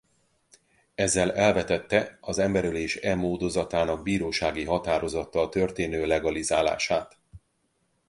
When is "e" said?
2.95-3.15